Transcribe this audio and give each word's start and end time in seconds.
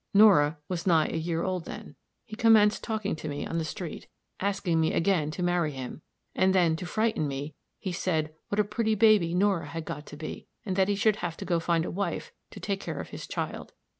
Nora 0.15 0.57
was 0.67 0.87
nigh 0.87 1.09
a 1.09 1.15
year 1.15 1.43
old 1.43 1.65
then. 1.65 1.95
He 2.25 2.35
commenced 2.35 2.83
talking 2.83 3.15
to 3.17 3.29
me 3.29 3.45
on 3.45 3.59
the 3.59 3.63
street, 3.63 4.07
asking 4.39 4.81
me 4.81 4.93
again 4.93 5.29
to 5.29 5.43
marry 5.43 5.73
him; 5.73 6.01
and 6.33 6.55
then, 6.55 6.75
to 6.77 6.87
frighten 6.87 7.27
me, 7.27 7.53
he 7.77 7.91
said 7.91 8.33
what 8.47 8.59
a 8.59 8.63
pretty 8.63 8.95
baby 8.95 9.35
Nora 9.35 9.67
had 9.67 9.85
got 9.85 10.07
to 10.07 10.17
be; 10.17 10.47
and 10.65 10.75
that 10.75 10.87
he 10.87 10.95
should 10.95 11.17
have 11.17 11.37
to 11.37 11.59
find 11.59 11.85
a 11.85 11.91
wife 11.91 12.31
to 12.49 12.59
take 12.59 12.79
care 12.79 12.99
of 12.99 13.09
his 13.09 13.27
child. 13.27 13.73